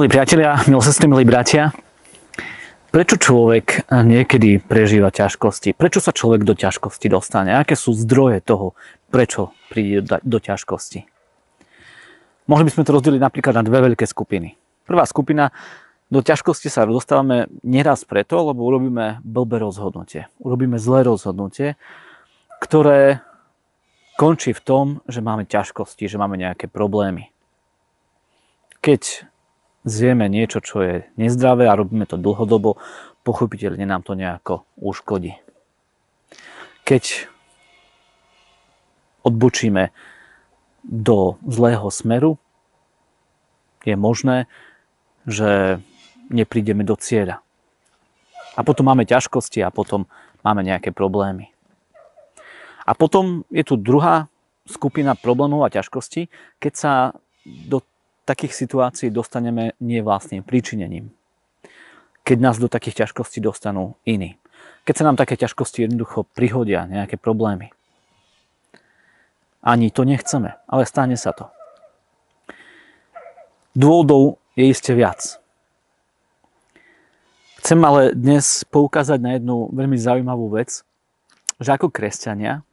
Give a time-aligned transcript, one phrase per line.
[0.00, 1.76] Milí priatelia, milí sestry, milí bratia,
[2.88, 5.76] prečo človek niekedy prežíva ťažkosti?
[5.76, 7.52] Prečo sa človek do ťažkosti dostane?
[7.52, 8.72] Aké sú zdroje toho,
[9.12, 11.04] prečo príde do ťažkosti?
[12.48, 14.56] Mohli by sme to rozdeliť napríklad na dve veľké skupiny.
[14.88, 15.52] Prvá skupina,
[16.08, 20.32] do ťažkosti sa dostávame neraz preto, lebo urobíme blbé rozhodnutie.
[20.40, 21.76] Urobíme zlé rozhodnutie,
[22.56, 23.20] ktoré
[24.16, 27.28] končí v tom, že máme ťažkosti, že máme nejaké problémy.
[28.80, 29.28] Keď
[29.84, 32.76] zjeme niečo, čo je nezdravé a robíme to dlhodobo,
[33.24, 35.36] pochopiteľne nám to nejako uškodí.
[36.84, 37.28] Keď
[39.22, 39.92] odbočíme
[40.84, 42.40] do zlého smeru,
[43.84, 44.48] je možné,
[45.28, 45.80] že
[46.32, 47.44] neprídeme do cieľa.
[48.56, 50.08] A potom máme ťažkosti a potom
[50.44, 51.52] máme nejaké problémy.
[52.84, 54.26] A potom je tu druhá
[54.66, 56.92] skupina problémov a ťažkostí, keď sa
[57.46, 57.80] do
[58.30, 61.10] takých situácií dostaneme nie vlastným príčinením.
[62.22, 64.38] Keď nás do takých ťažkostí dostanú iní.
[64.86, 67.74] Keď sa nám také ťažkosti jednoducho prihodia, nejaké problémy.
[69.60, 71.50] Ani to nechceme, ale stane sa to.
[73.74, 75.36] Dôvodov je iste viac.
[77.60, 80.80] Chcem ale dnes poukázať na jednu veľmi zaujímavú vec,
[81.60, 82.64] že ako kresťania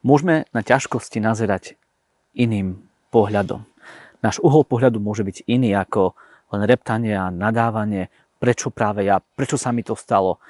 [0.00, 1.76] môžeme na ťažkosti nazerať
[2.32, 2.80] iným
[3.12, 3.68] pohľadom.
[4.20, 6.12] Náš uhol pohľadu môže byť iný ako
[6.52, 10.40] len reptanie a nadávanie, prečo práve ja, prečo sa mi to stalo,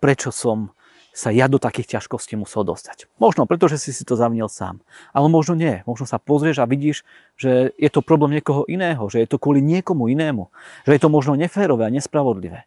[0.00, 0.72] prečo som
[1.14, 3.06] sa ja do takých ťažkostí musel dostať.
[3.22, 4.82] Možno preto, že si si to zavnil sám.
[5.14, 5.86] Ale možno nie.
[5.86, 7.06] Možno sa pozrieš a vidíš,
[7.38, 10.50] že je to problém niekoho iného, že je to kvôli niekomu inému,
[10.82, 12.66] že je to možno neférové a nespravodlivé.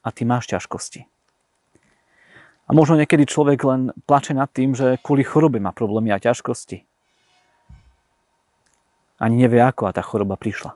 [0.00, 1.04] A ty máš ťažkosti.
[2.64, 6.88] A možno niekedy človek len plače nad tým, že kvôli chorobe má problémy a ťažkosti
[9.22, 10.74] ani nevie ako a tá choroba prišla.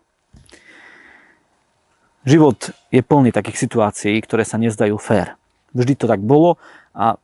[2.27, 5.35] Život je plný takých situácií, ktoré sa nezdajú fér.
[5.75, 6.59] Vždy to tak bolo
[6.95, 7.19] a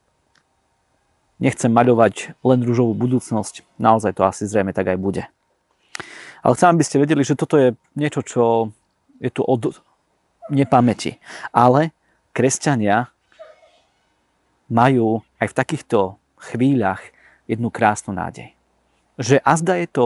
[1.43, 3.67] nechcem maľovať len rúžovú budúcnosť.
[3.79, 5.23] Naozaj to asi zrejme tak aj bude.
[6.43, 8.43] Ale chcem, aby ste vedeli, že toto je niečo, čo
[9.23, 9.79] je tu od
[10.51, 11.23] nepamäti.
[11.55, 11.95] Ale
[12.35, 13.11] kresťania
[14.71, 15.99] majú aj v takýchto
[16.39, 17.03] chvíľach
[17.47, 18.55] jednu krásnu nádej.
[19.19, 20.05] Že azda je to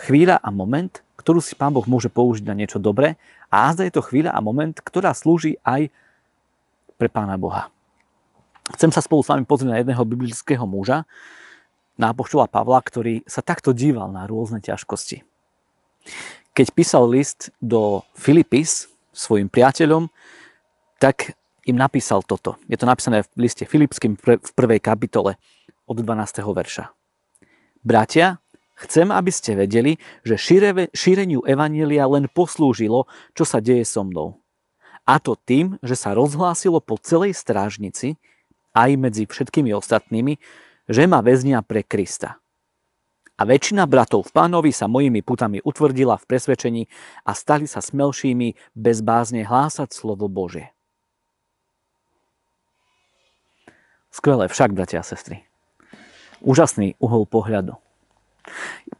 [0.00, 3.20] chvíľa a moment, ktorú si Pán Boh môže použiť na niečo dobré
[3.52, 5.92] a azda je to chvíľa a moment, ktorá slúži aj
[6.96, 7.68] pre Pána Boha.
[8.72, 11.04] Chcem sa spolu s vami pozrieť na jedného biblického muža,
[12.00, 15.20] na Pavla, ktorý sa takto díval na rôzne ťažkosti.
[16.56, 20.08] Keď písal list do Filipis svojim priateľom,
[20.96, 21.36] tak
[21.68, 22.56] im napísal toto.
[22.72, 25.36] Je to napísané v liste Filipským v prvej kapitole
[25.84, 26.40] od 12.
[26.40, 26.88] verša.
[27.84, 28.40] Bratia,
[28.80, 30.40] Chcem, aby ste vedeli, že
[30.96, 33.04] šíreniu Evanielia len poslúžilo,
[33.36, 34.40] čo sa deje so mnou.
[35.04, 38.16] A to tým, že sa rozhlásilo po celej strážnici,
[38.72, 40.40] aj medzi všetkými ostatnými,
[40.88, 42.40] že ma väznia pre Krista.
[43.36, 46.82] A väčšina bratov v pánovi sa mojimi putami utvrdila v presvedčení
[47.24, 50.72] a stali sa smelšími bez bázne hlásať slovo Bože.
[54.12, 55.44] Skvelé však, bratia a sestry.
[56.40, 57.76] Úžasný uhol pohľadu.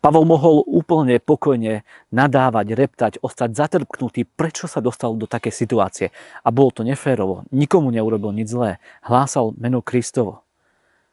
[0.01, 6.07] Pavol mohol úplne pokojne nadávať, reptať, ostať zatrpknutý, prečo sa dostal do takej situácie.
[6.41, 7.45] A bolo to neférovo.
[7.53, 8.81] Nikomu neurobil nič zlé.
[9.05, 10.41] Hlásal meno Kristovo.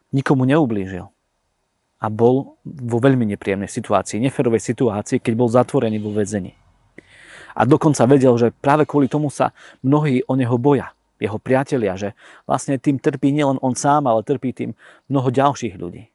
[0.08, 1.04] Nikomu neublížil.
[1.98, 6.54] A bol vo veľmi nepríjemnej situácii, neférovej situácii, keď bol zatvorený vo väzení.
[7.58, 9.50] A dokonca vedel, že práve kvôli tomu sa
[9.82, 10.94] mnohí o neho boja.
[11.18, 12.14] Jeho priatelia, že
[12.46, 14.78] vlastne tým trpí nielen on sám, ale trpí tým
[15.10, 16.06] mnoho ďalších ľudí.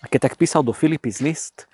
[0.00, 1.68] A keď tak písal do Filipis list,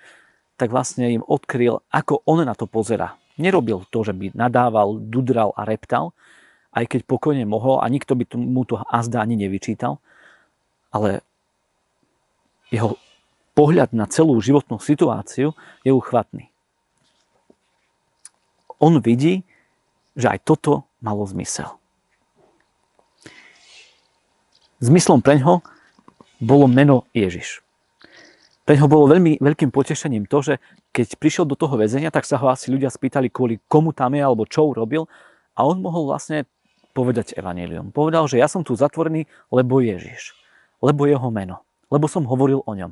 [0.59, 3.15] tak vlastne im odkryl, ako on na to pozera.
[3.37, 6.11] Nerobil to, že by nadával, dudral a reptal,
[6.73, 10.01] aj keď pokojne mohol a nikto by mu to azda ani nevyčítal,
[10.89, 11.21] ale
[12.73, 12.97] jeho
[13.53, 15.53] pohľad na celú životnú situáciu
[15.85, 16.49] je uchvatný.
[18.77, 19.41] On vidí,
[20.13, 21.77] že aj toto malo zmysel.
[24.77, 25.65] Zmyslom preňho
[26.37, 27.65] bolo meno Ježiš.
[28.67, 30.53] Pre neho bolo veľmi veľkým potešením to, že
[30.91, 34.19] keď prišiel do toho väzenia, tak sa ho asi ľudia spýtali, kvôli komu tam je
[34.19, 35.07] alebo čo urobil
[35.55, 36.43] a on mohol vlastne
[36.91, 37.95] povedať evanelium.
[37.95, 39.23] Povedal, že ja som tu zatvorený,
[39.55, 40.35] lebo Ježiš,
[40.83, 42.91] lebo jeho meno, lebo som hovoril o ňom.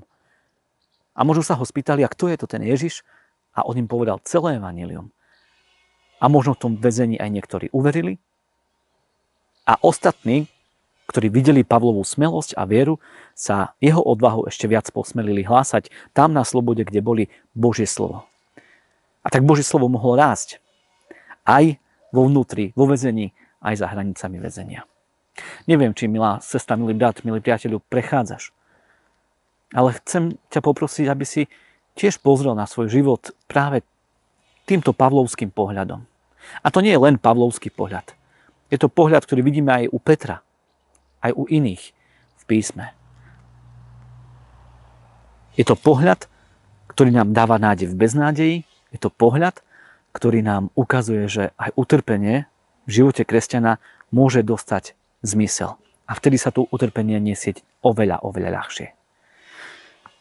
[1.11, 3.03] A možno sa ho spýtali, a kto je to ten Ježiš?
[3.51, 5.11] A on im povedal celé evanelium.
[6.23, 8.15] A možno v tom väzení aj niektorí uverili.
[9.67, 10.47] A ostatní,
[11.05, 12.97] ktorí videli Pavlovú smelosť a vieru,
[13.37, 17.23] sa jeho odvahu ešte viac posmelili hlásať tam na slobode, kde boli
[17.53, 18.25] Božie slovo.
[19.21, 20.61] A tak Božie slovo mohlo rásť
[21.45, 21.77] aj
[22.13, 24.85] vo vnútri, vo väzení, aj za hranicami väzenia.
[25.65, 28.53] Neviem, či milá sestra, milý brat, milý priateľu, prechádzaš.
[29.73, 31.49] Ale chcem ťa poprosiť, aby si
[31.97, 33.81] tiež pozrel na svoj život práve
[34.69, 36.05] týmto pavlovským pohľadom.
[36.61, 38.13] A to nie je len pavlovský pohľad.
[38.69, 40.44] Je to pohľad, ktorý vidíme aj u Petra,
[41.25, 41.83] aj u iných
[42.37, 42.93] v písme.
[45.57, 46.29] Je to pohľad,
[46.91, 48.57] ktorý nám dáva nádej v beznádeji.
[48.91, 49.63] Je to pohľad,
[50.11, 52.47] ktorý nám ukazuje, že aj utrpenie
[52.85, 53.81] v živote kresťana
[54.13, 54.93] môže dostať
[55.25, 55.79] zmysel.
[56.05, 58.87] A vtedy sa tu utrpenie nesieť oveľa, oveľa ľahšie.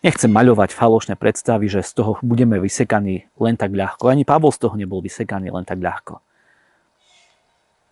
[0.05, 4.09] Nechcem maľovať falošné predstavy, že z toho budeme vysekaní len tak ľahko.
[4.12, 6.21] Ani Pavol z toho nebol vysekaný len tak ľahko.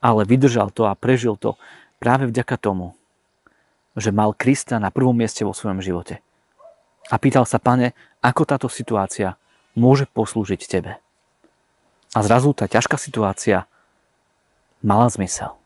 [0.04, 1.56] Ale vydržal to a prežil to
[2.02, 2.98] práve vďaka tomu,
[3.96, 6.24] že mal Krista na prvom mieste vo svojom živote.
[7.12, 7.92] A pýtal sa, pane,
[8.24, 9.36] ako táto situácia
[9.76, 10.96] môže poslúžiť tebe.
[12.12, 13.64] A zrazu tá ťažká situácia
[14.84, 15.56] mala zmysel.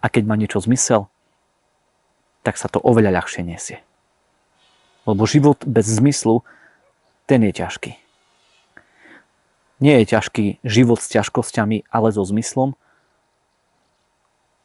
[0.00, 1.12] A keď má niečo zmysel,
[2.40, 3.84] tak sa to oveľa ľahšie nesie.
[5.04, 6.40] Lebo život bez zmyslu,
[7.28, 7.92] ten je ťažký.
[9.80, 12.76] Nie je ťažký život s ťažkosťami, ale so zmyslom.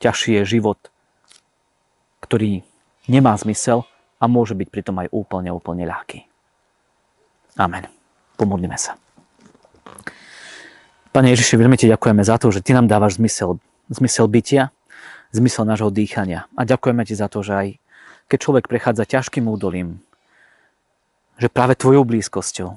[0.03, 0.79] Ťažší je život,
[2.23, 2.63] ktorý
[3.07, 3.83] nemá zmysel
[4.19, 6.25] a môže byť pritom aj úplne, úplne ľahký.
[7.56, 7.88] Amen.
[8.35, 9.00] Pomodlíme sa.
[11.15, 13.56] Pane Ježiši, veľmi Ti ďakujeme za to, že Ty nám dávaš zmysel,
[13.88, 14.75] zmysel bytia,
[15.31, 16.51] zmysel nášho dýchania.
[16.59, 17.67] A ďakujeme Ti za to, že aj
[18.27, 20.03] keď človek prechádza ťažkým údolím,
[21.39, 22.75] že práve Tvojou blízkosťou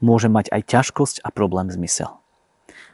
[0.00, 2.21] môže mať aj ťažkosť a problém zmysel.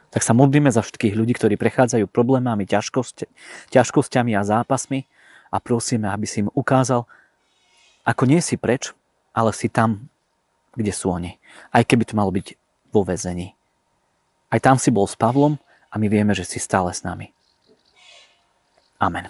[0.09, 3.29] Tak sa modlíme za všetkých ľudí, ktorí prechádzajú problémami, ťažkosť,
[3.69, 5.05] ťažkosťami a zápasmi
[5.53, 7.05] a prosíme, aby si im ukázal,
[8.05, 8.93] ako nie si preč,
[9.37, 10.09] ale si tam,
[10.73, 11.37] kde sú oni.
[11.69, 12.57] Aj keby to malo byť
[12.89, 13.53] vo väzení.
[14.49, 15.61] Aj tam si bol s Pavlom
[15.93, 17.29] a my vieme, že si stále s nami.
[18.97, 19.29] Amen.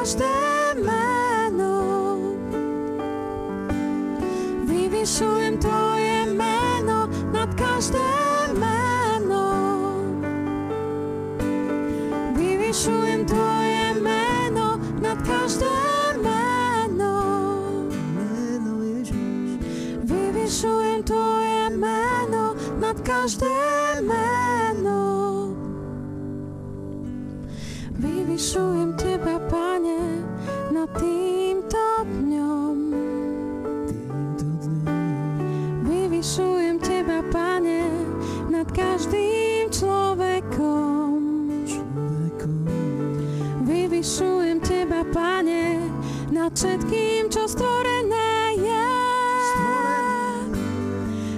[0.00, 0.32] nad každé
[0.80, 1.76] meno.
[4.64, 6.98] Vyvyšujem Tvoje meno
[7.28, 8.08] nad každé
[8.56, 9.44] meno.
[12.32, 13.70] Vyvyšujem Tvoje
[23.04, 23.52] każde
[24.00, 25.00] meno.
[28.00, 29.09] Vyvyšujem Teba,
[46.50, 48.90] nad všetkým, čo stvorené je.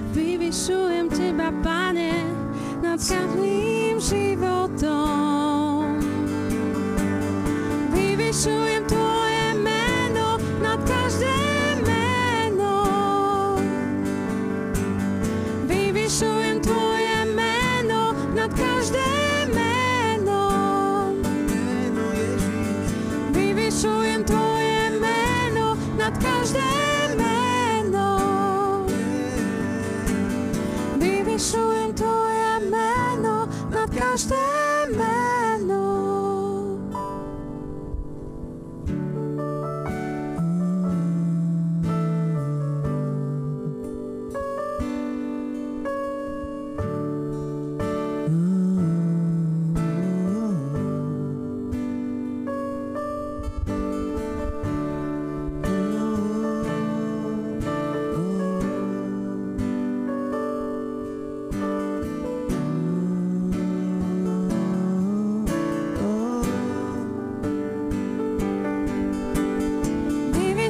[0.09, 2.25] Vyvyšujem Teba, Pane,
[2.81, 6.01] nad každým životom.
[7.93, 11.37] Vyvyšujem Tvoje meno nad každé
[11.85, 12.73] meno.
[15.69, 19.13] Vyvyšujem Tvoje meno nad každé
[19.53, 20.41] meno.
[23.29, 24.52] Vyvyšujem Tvoje
[26.03, 26.92] nad každé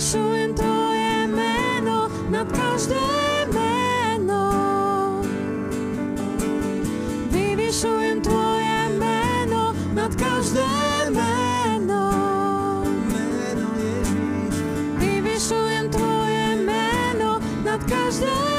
[0.03, 2.99] vyvyšujem Tvoje meno nad každé
[3.55, 4.43] meno.
[7.31, 10.67] Vyvyšujem Tvoje meno nad každé
[11.07, 12.03] meno.
[14.99, 18.52] Vyvyšujem Tvoje meno nad každé meno.